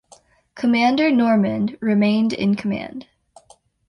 Commander 0.55 1.11
Normand 1.11 1.77
remained 1.79 2.33
in 2.33 2.55
command. 2.55 3.05